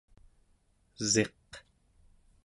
[1.03, 1.49] esiq